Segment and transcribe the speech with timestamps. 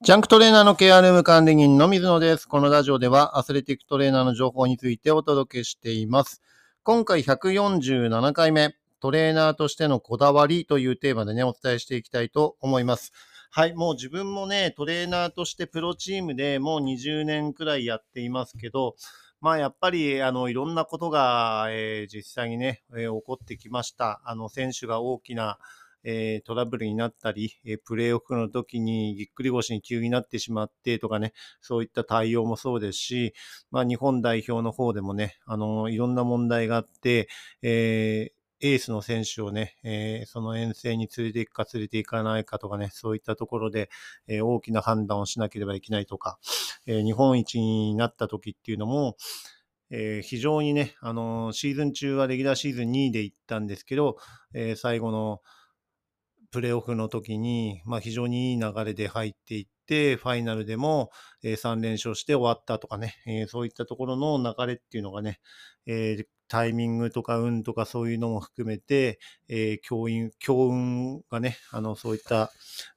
[0.00, 2.46] ジャンクトレーナーのケアルーム管理人の水野です。
[2.46, 6.40] このラジオではアスレティックトレーナーの情報についてお届けしています。
[6.84, 13.12] 今回147回目、トレーナーとしてのこだわりというテーマでね、お伝えしていきたいと思います。
[13.50, 18.94] はい、もう自分もね、トレーナーとしてプロチームでもう20年くらいやっていますけど、
[19.40, 24.20] まあやっぱりあのいろんなことが、えー実際にね、えー起こってきました。
[24.24, 25.58] あの選手が大きな
[26.10, 33.34] えートラブルになったり、えープレーオフの時にぎっくり腰に急になってしまってとかね、そういった対応もそうですし、
[33.70, 37.28] まあ、日本代表の方でもね、あのいろんな問題があって、
[37.62, 43.88] えーエースの選手をね、えーその遠征に連れて行くか連れて行かないかとかね、そういったところで、
[44.26, 46.38] えー大きな判断をしなければいけないとか、
[46.86, 49.16] えー日本一になった時っていうのも、
[49.90, 54.18] え非常にね、あのシーズン中はレギュラーシーズン2位で行ったんですけど、
[54.54, 55.40] え最後の
[56.50, 61.10] プレーオフの時に、まあ、非常にいい流れで入っていって、ファイナルでも、
[61.42, 65.40] え3連勝して終わったとかね、えーそういったところの流れっていうのがね、
[65.86, 69.18] えータイミングとか運とかそういうのも含めて、
[69.48, 72.50] えー強運、強運がね、あの、そういった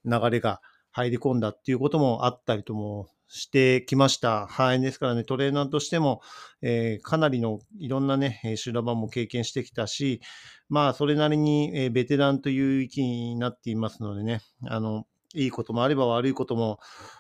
[0.06, 4.48] 流れが入り込んだっていうこともあったりともしてきました。
[4.48, 4.82] はい。
[4.82, 6.22] ですからね、トレーナーとしても、
[6.62, 10.22] えーかなりのいろんなね、修羅場も経験してきたし、
[10.70, 16.80] まあ、それなりに、えーベテランという域になっていますのでね、あの、いいこともあれば悪いことも、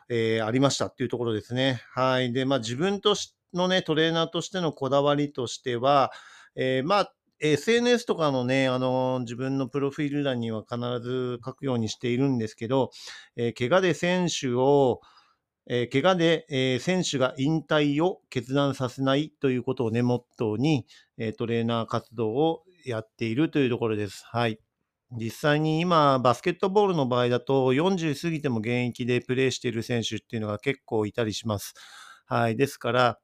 [0.10, 1.82] えーありましたっていうところですね。
[1.94, 2.34] はい。
[2.34, 6.12] で、まあ、自分としのね、トレーナーとしてのこだわりとしては、
[6.56, 12.92] えーまあ、SNS とかのね、あの、自分のプロフィール欄には必ず書くようにしているんですけど、
[13.36, 15.02] えー怪我で選手を、
[15.68, 20.86] えー怪我で、えー選手が引退を決断させないということをね、モットーに、
[21.18, 24.24] えートレーナー活動をやっているというところです。
[24.28, 24.60] はい。
[25.12, 31.74] 実際に今、バスケットボールの場合だと、40過ぎても現役でプレーしている選手っていうのが結構いたりします。
[32.28, 32.56] はい。
[32.56, 33.20] ですから、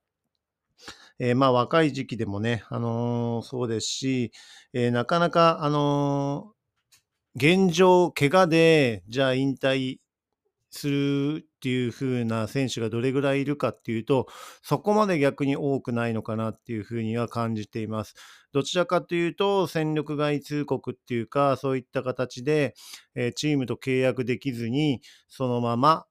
[1.20, 4.32] えーまあ若い時期でもね、あのーそうですし、
[4.74, 6.54] えーなかなか、あの
[7.36, 10.00] 現状、怪我で、じゃあ引退
[10.72, 14.28] するっていう風な選手がどれぐらいいるかっていうと、
[14.62, 18.14] そこまで逆に多くないのかなっていう風には感じています。
[18.52, 22.76] どちらかというと、戦力外通告っていうか、そういった形で、
[23.16, 26.06] えーチームと契約できずに、そのまま、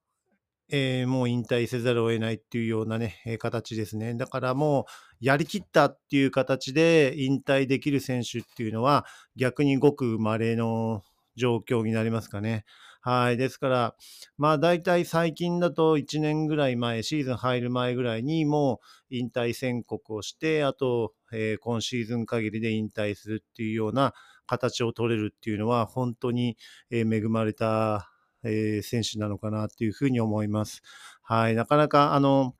[0.68, 4.14] えーもう引退せざるを得ないっていうようなね、えー形ですね。
[4.14, 11.02] だからもう、やりきったっていう形で引退できる選手っていうのは、逆にごく稀の
[11.36, 12.64] 状況になりますかね。
[13.09, 13.37] はい。
[13.37, 13.94] ですから、
[14.37, 18.81] まあ大体最近だと1年ぐらい前、シーズン入る前ぐらいにも
[19.11, 24.12] う引退宣告をして、あと、えー今シーズン限りで引退するっていうような
[24.47, 26.56] 形を取れるっていうのは、本当に、
[26.91, 28.11] え恵まれた、
[28.43, 30.83] えー選手なのかなっていうふうに思います。
[31.23, 31.55] はい。
[31.55, 32.56] なかなか、あの、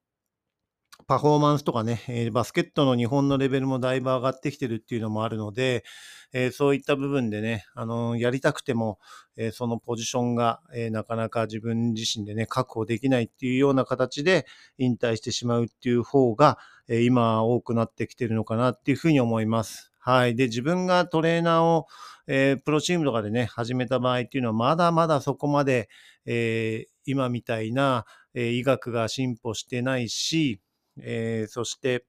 [1.07, 5.85] パフォーマンスとかね、えバスケットの日本のレベルもだいぶ上がってきてるっていうのもあるので、
[6.33, 8.99] えそういった部分でね、あのやりたくても、
[9.37, 14.47] えそのポジションが、えなかなか自分自身でね、確保できないっていうような形で
[14.79, 16.59] 引退してしまうっていう方が、
[16.89, 19.93] え今多くなってきてるのかなっていうふうに思います。
[19.99, 20.35] はい。
[20.35, 21.87] で、自分がトレーナーを、
[22.27, 25.89] えープロチームとかでね、始めた場合っていうのは、まだまだそこまで、
[26.25, 30.61] えー今みたいな、えー医学が進歩してないし、
[31.03, 32.05] えーそして、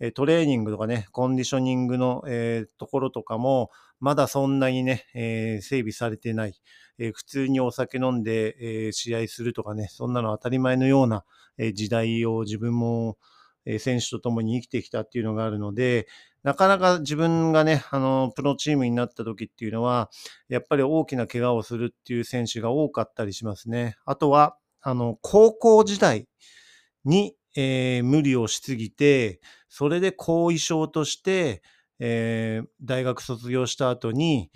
[0.00, 3.70] えトレーニングとかね、コンディショニングの、えところとかも、
[4.00, 6.54] まだそんなにね、え整備されてない。
[6.98, 11.24] え普通にお酒飲んで、え試合するとかね、そんなの当たり前のような、
[11.58, 13.18] え時代を自分も、
[13.66, 16.06] え選手と共に生きてきたっていうのがあるので、
[16.42, 20.10] なかなか自分がね、あの、プロチームになった時っていうのは、
[20.48, 23.96] やっぱり大きな怪我をするっていう選手が多かったりしますね。
[24.04, 26.28] あとは、あの、高校時代
[27.04, 31.62] に、えー無理をしすぎて、それで後遺症として、
[31.98, 34.50] えー大学卒業した後に、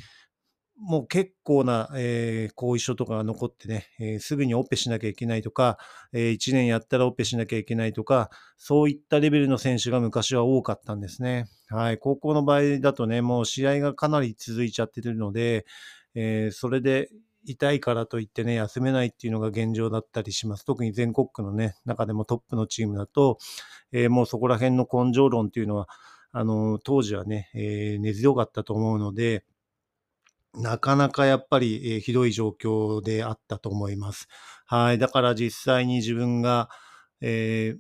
[0.77, 5.79] もう結構な、えー後遺症とかが残ってね、えーすぐにオペしなきゃいけないとか、
[6.13, 11.47] え1年やったらオペしなきゃいけないとか、そういったレベルの選手が昔は多かったんですね。
[11.69, 11.99] はい。
[11.99, 15.67] 高校の場合だとね、もう試合がかなり続いちゃってるので、
[16.15, 17.11] えーそれで
[17.45, 20.65] 痛いからといってね、休めないっていうのが現状だったりします。
[20.65, 23.39] 特に全国区のね、中でもトップのチームだと、
[23.93, 25.89] えーもうそこら辺の根性論っていうのは、
[26.33, 29.45] あの、当時はね、えー根強かったと思うので、
[30.55, 34.29] なかなかやっぱり、えーひどい状況であったと思います。
[34.67, 34.99] はい。
[34.99, 36.69] だから実際に自分が、
[37.21, 37.79] えー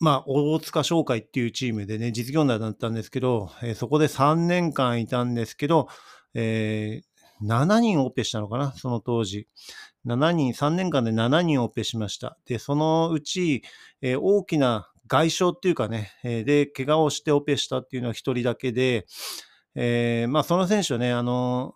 [0.00, 5.88] まあ、大塚商会っていうチームでね、実業団だったんですけど、えーそこで3年間いたんですけど、
[6.34, 7.09] えー
[7.42, 9.46] 7人オペしたのかな、その当時。
[10.06, 12.38] 7人、3年間で7人オペしました。
[12.46, 13.62] で、そのうち、
[14.00, 19.06] えー、大きな外傷っていうかね、えー、で、怪我をしてオペしたっていうのは1人だけで、
[19.74, 21.74] えー、まあ、その選手はね、あの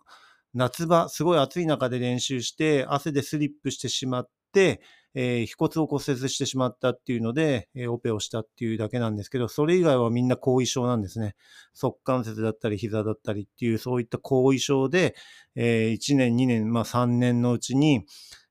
[0.53, 4.81] 夏場、すごい暑い中で練習して、汗でスリップしてしまって、
[5.15, 11.35] えー、腓骨を骨折してしまったっていうので、えー、オペをしたっていうだけなんですけど、それ以外はみんな後遺症なんですね。
[11.73, 15.15] 側関節だったり膝だったりっていう、そういった後遺症で、
[15.55, 18.05] えー、1年、2年、まあ3年のうちに、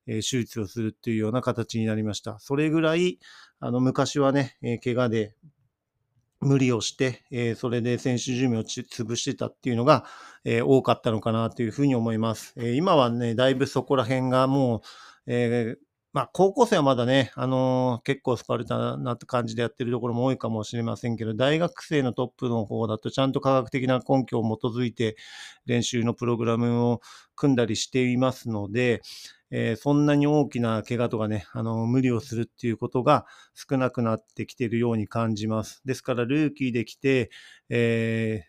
[0.06, 2.38] え手術をするっていうような形になりました。
[2.38, 3.18] それぐらい、
[3.60, 5.34] あの、昔はね、え怪我で
[6.40, 10.04] 無理をして、えそれで選手寿命を潰してたっていうのが、
[10.44, 12.52] え多かったのかなというふうに思います。
[12.58, 14.80] え今はね、だいぶそこら辺がもう、
[15.26, 15.76] え
[16.14, 25.16] まあ、高校生はまだね、あのー、結構スパルタな感じでやってるところも多いかもしれませんけど、大学生のトップの方だとちゃんと科学的な根拠を基づいて
[25.66, 27.00] 練習のプログラムを
[27.34, 29.02] 組んだりしていますので、
[29.50, 35.82] えー、そんなに大きな怪我とかね、あのー、無理をするっていうことが少なくなってきているように感じます。
[35.84, 37.30] ですから、ルーキーで来て、
[37.70, 38.44] え、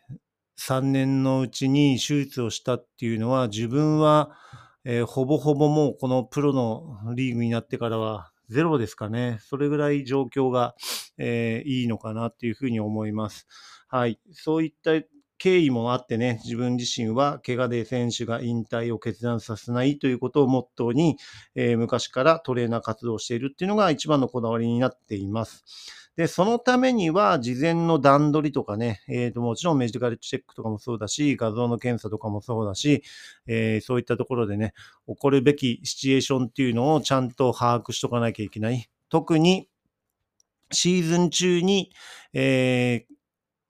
[0.59, 4.37] 3年のうちに手術をしたっていうのは、自分は、
[4.85, 9.39] えー、ほぼほぼもうこのプロのリーグになってからはゼロですかね。
[9.41, 10.75] それぐらい状況が、
[11.17, 13.47] えー、いいのかなっていうふうに思います。
[13.87, 14.19] はい。
[14.31, 14.91] そういった
[15.37, 21.17] 経緯もあってね、自分自身は怪我で選手が引退を決断させないということをモットーに、
[21.55, 25.65] えー、昔からトレーナー活動しているっていうのが一番のこだわりになっています。
[26.15, 33.03] で、そのためには、事前の段取りとかね、えー、ともちろんメディカルチェックとかもそうだし、画像の検査とかもそうだし、
[33.47, 34.73] えー、そういったところでね、
[35.07, 38.89] 起こるべきシチュエーションっていうのをちゃんと把握しとかなきゃいけない。
[39.09, 39.67] 特に、
[40.71, 41.91] シーズン中に、
[42.33, 43.14] えー、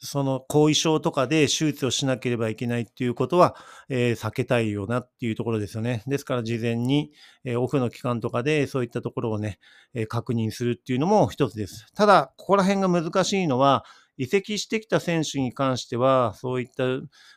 [0.05, 3.55] その後遺症とかで手術をしなければいけないっていうことは、
[3.89, 6.03] えー、避けたいよなっていうところですよね。
[6.07, 7.11] ですから事前に、
[7.43, 9.59] えー、オフの期間とかでそういったところをね、
[9.93, 11.87] えー、確認するっていうのも一つです。
[11.93, 13.83] ただ、ここら辺が難しいのは、
[14.17, 16.83] 移籍してきた選手に関しては、そういった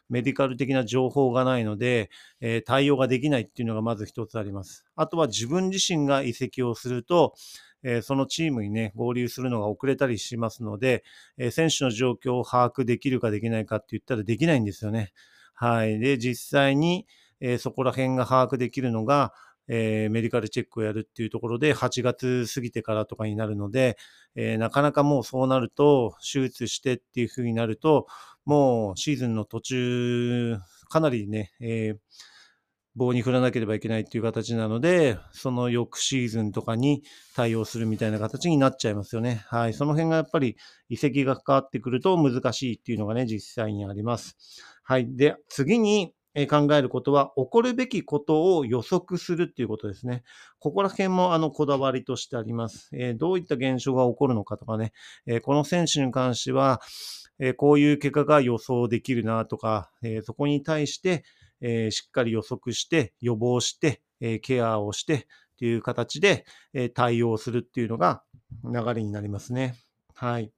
[0.09, 2.11] メディカル的な情報がないので、
[2.41, 4.85] え対応ができないっていうのがまず一つあります。
[4.97, 7.35] あとは自分自身が移籍をすると、
[7.83, 11.05] えそのチームにね、合流するのが遅れたりしますので、
[11.37, 15.13] え選手の状況を把握できるかできないかって言ったらできないんですよね。
[15.55, 15.99] はい。
[15.99, 17.07] で、実際に、
[17.41, 19.33] えそこら辺が把握できるのが、
[19.69, 23.97] えー、メディカルチェックをやるっていうところで、8月過ぎてからとかになるので、
[24.35, 28.07] えー、なかなかもうそうなると、手術してっていう風になると、
[28.45, 31.99] もうシーズンの途中、かなりね、えー、
[32.99, 37.05] 棒に振らなければいけないっていう形なので、その翌シーズンとかに
[37.35, 39.45] 対応するみたいな形になっちゃいますよね。
[39.47, 39.75] はい。
[39.75, 40.57] その辺がやっぱり
[40.89, 44.37] 移籍が関わってくると難しいっていうのがね、実際にあります。
[44.83, 45.17] はい。
[45.17, 46.13] で、次に
[46.49, 50.23] 考えることは、起こるべきことを予測するっていうことですね。
[50.61, 52.91] ここら辺もあのこだわりとしてあります。
[52.93, 54.93] え、どういった現象が起こるのかとかね、
[55.27, 56.81] え、この選手に関しては、
[57.39, 61.25] え、こういう結果が予想できるなとか、えそこに対して、
[61.61, 65.21] え、しっかり予測して、予防して、え、ケアをしてっ
[65.59, 68.23] ていう形で、え、対応するっていうのが
[68.65, 69.75] 流れになりますね。
[70.15, 70.53] はい。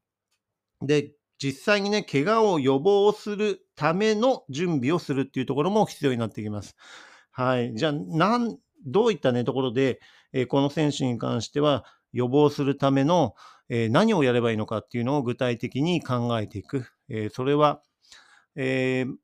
[0.82, 1.12] で、
[1.42, 6.76] 実際にね、怪我を予防するための準備をするっていうところも必要になってきます。
[7.30, 7.74] はい。
[7.74, 10.00] じゃあ、なん、どういったね、ところで、
[10.32, 13.34] えー、この選手に関しては予防するための、
[13.68, 16.86] えー、何をやればいいのかっていうのを具体的に考えていく。
[17.08, 17.80] えー、それは、
[18.54, 19.14] えー、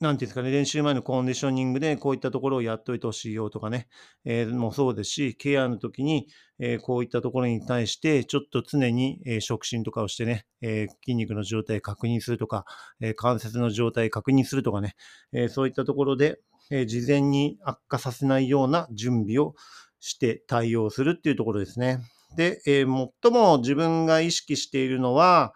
[0.00, 3.86] なんていうんですかね、練習前のコンディショニングでこういったところをやっといてほしいよとかね、
[4.24, 6.26] えー、もそうですし、ケアの時に、
[6.58, 12.64] えー、こういったところに対して、ちょっと常に、えー、触診とかをしてね、え筋肉の状態確認するとか、
[13.02, 14.94] え関節の状態確認するとかね、
[15.34, 16.40] えそういったところで、
[16.70, 19.54] え事前に悪化させないような準備を
[19.98, 21.98] して対応するっていうところですね。
[22.36, 25.52] で、え最も自分が意識しているのは、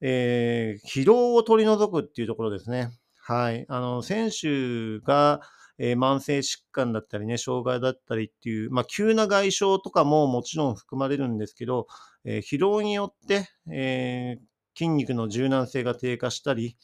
[0.00, 2.90] え疲労を取り除くっていうところですね。
[3.30, 3.66] はい。
[3.68, 5.42] あの、選手が、
[5.76, 11.88] えー、慢性疾患だったりね、障害だったりっていう、まあ、急な外傷とかももちろん含まれるんですけど、
[12.24, 16.78] えー、疲労によって、えー、筋肉の柔軟性が低下したり、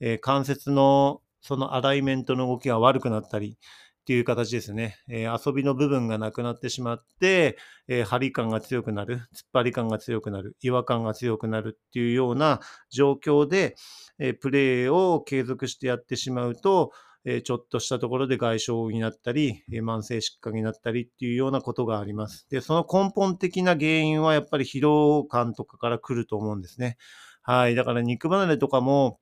[0.00, 3.56] え関節のそのアライメントの動きが悪くなったり
[4.04, 4.98] っていう形ですね。
[5.08, 7.56] え遊びの部分がなくなってしまって、
[7.88, 13.76] え張り感が強くなる、突っ張り感が強くなる、違和感が強くなるっていうような状況で、
[14.18, 16.92] えプレーを継続してやってしまうと、
[17.24, 22.46] えちょっとしたところで外傷になったり、え慢性疾患になったりっていうようなことがあります。
[22.50, 26.98] で、その根本的な原因はやっぱり疲労感とかから来ると思うんですね。
[27.40, 27.74] はい。
[27.74, 29.18] だから肉離れとかも、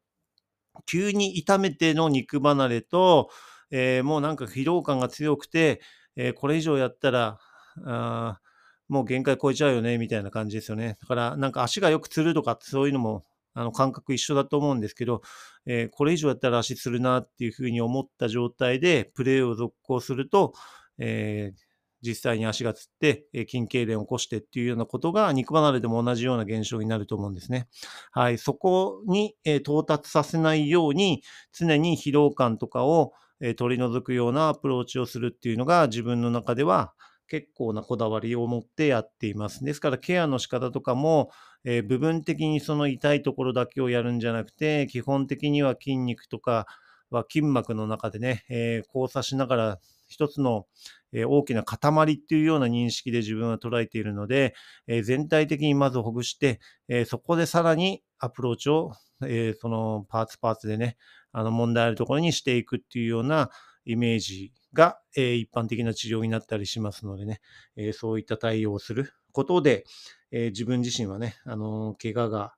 [0.86, 3.30] 急に痛めての肉離れと、
[3.72, 5.80] えーもうなんか疲労感が強くて、
[6.16, 7.40] えーこれ以上やったら、
[7.84, 8.40] あ
[8.88, 10.98] もう限界超えちゃうよね、みたいな感じですよね。
[11.00, 13.24] だから、なんか足がよくつるとか、そういうのも、
[13.54, 15.22] あの、感覚一緒だと思うんですけど、
[15.66, 20.52] えーこれ以上やったら足つるなっていうふうに思った状態で、プレーを続行すると、
[20.98, 21.60] えー
[22.04, 27.68] 実際に足がつって、えー筋痙攣を起こしてっていうようなことが、肉離れでも同じような現象になると思うんですね。
[28.10, 28.38] はい。
[28.38, 36.94] そこに、えー到達させないように、常に疲労感とかを、えー取り除くようなアプローチをするっていうのが、自分の中では、
[37.28, 39.64] 結構なこだわりを持ってやっています。
[39.64, 41.30] ですから、ケアの仕方とかも、
[41.64, 46.66] えー部分的にその痛いところだけをやるんじゃなくて、基本的には筋肉とか
[47.10, 50.66] は筋膜の中でね、えー交差しながら一つの、
[51.12, 54.54] えー大きな塊っていうような認識で自分は捉えているので、
[54.86, 58.92] え全体的にまずほぐして、えそこでさらにアプローチを、
[59.26, 60.96] えーそのパーツパーツでね、
[61.32, 63.50] あの問題あるところにしていくっていうような
[63.84, 67.40] イメージが、えー一般的な治療になったりしますのでね、
[67.76, 69.84] えーそういった対応をすることで、
[70.30, 72.54] えー自分自身はね、あの怪我が、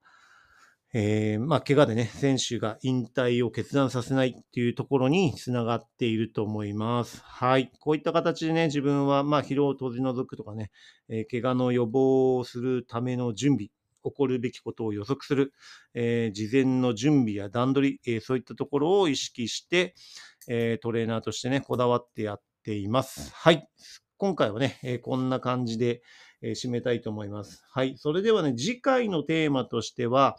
[0.97, 7.21] えまあ、怪我でね、選手が引退を決断させないっていうところにつながっていると思います。
[7.25, 7.73] はい。
[7.81, 10.71] こういった形でね、自分は、まあ、疲労を取り除くとかね、
[11.09, 13.71] え怪我の予防をするための準備、
[14.05, 15.53] 起こるべきことを予測する、
[15.95, 19.95] えー事前の準備や段取り、えーそういったところを意識して、
[20.49, 23.33] えートレーナーとしてね、こだわってやっています。
[23.35, 23.69] はい。
[24.17, 26.03] 今回はね、えーこんな感じで、
[26.43, 27.65] えー締めたいと思います。
[27.71, 27.95] はい。
[27.97, 30.37] それではね、次回のテーマとしては、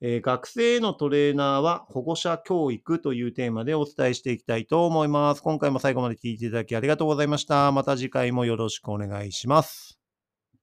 [0.00, 5.42] えー学生へのトレーナーは保護者教育というテーマでお伝えしていきたいと思います。
[5.42, 7.72] 今回も最後まで聞いていただきありがとうございました。
[7.72, 9.95] また次回もよろしくお願いします。